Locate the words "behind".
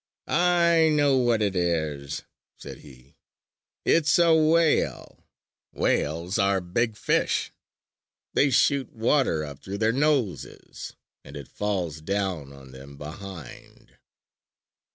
12.97-13.99